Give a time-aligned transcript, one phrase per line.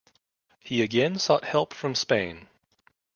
[0.61, 2.47] He again sought help from Spain.